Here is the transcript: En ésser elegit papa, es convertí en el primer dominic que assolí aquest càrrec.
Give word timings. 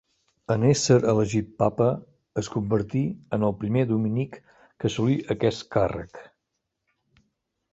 En 0.53 0.63
ésser 0.67 0.95
elegit 1.11 1.51
papa, 1.63 1.89
es 2.41 2.49
convertí 2.55 3.01
en 3.37 3.45
el 3.49 3.53
primer 3.65 3.83
dominic 3.93 4.41
que 4.57 4.91
assolí 4.91 5.19
aquest 5.37 5.65
càrrec. 5.77 6.23